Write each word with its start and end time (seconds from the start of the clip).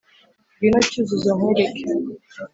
ngwino 0.51 0.79
cyuzuzo 0.89 1.29
nkwereke 1.37 1.81